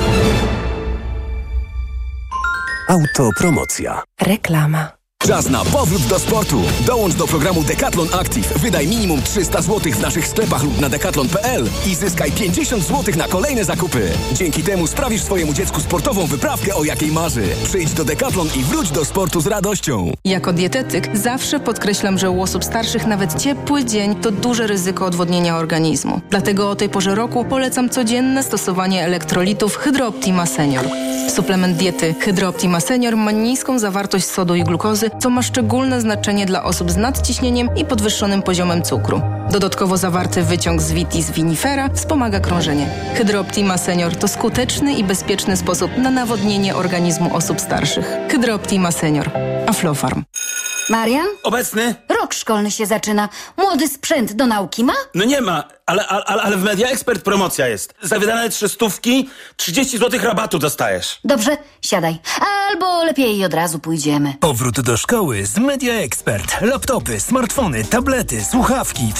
[2.89, 4.01] Autopromocja.
[4.21, 4.98] Reklama.
[5.27, 6.61] Czas na powrót do sportu.
[6.85, 8.53] Dołącz do programu Decathlon Active.
[8.59, 13.27] Wydaj minimum 300 zł w naszych sklepach lub na decathlon.pl i zyskaj 50 zł na
[13.27, 14.11] kolejne zakupy.
[14.33, 17.43] Dzięki temu sprawisz swojemu dziecku sportową wyprawkę, o jakiej marzy.
[17.63, 20.11] Przyjdź do Decathlon i wróć do sportu z radością.
[20.25, 25.57] Jako dietetyk zawsze podkreślam, że u osób starszych nawet ciepły dzień to duże ryzyko odwodnienia
[25.57, 26.21] organizmu.
[26.29, 30.85] Dlatego o tej porze roku polecam codzienne stosowanie elektrolitów Hydrooptima Senior.
[31.35, 36.63] Suplement diety Hydrooptima Senior ma niską zawartość sodu i glukozy, co ma szczególne znaczenie dla
[36.63, 39.21] osób z nadciśnieniem i podwyższonym poziomem cukru.
[39.51, 42.89] Dodatkowo zawarty wyciąg z vitis vinifera wspomaga krążenie.
[43.15, 48.17] Hydrooptima Senior to skuteczny i bezpieczny sposób na nawodnienie organizmu osób starszych.
[48.29, 49.29] Hydrooptima Senior.
[49.67, 50.23] Aflofarm.
[50.89, 51.27] Marian?
[51.43, 51.95] Obecny?
[52.21, 53.29] Rok szkolny się zaczyna.
[53.57, 54.93] Młody sprzęt do nauki ma?
[55.15, 57.93] No nie ma, ale, ale, ale w Media Expert promocja jest.
[58.01, 61.19] Za wydane trzy stówki 30 zł rabatu dostajesz.
[61.23, 62.17] Dobrze, siadaj.
[62.69, 64.33] Albo lepiej od razu pójdziemy.
[64.39, 66.61] Powrót do szkoły z Media Expert.
[66.61, 69.19] Laptopy, smartfony, tablety, słuchawki w